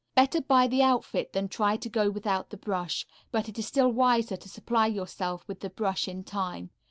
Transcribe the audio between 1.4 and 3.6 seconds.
try to go without the brush, but it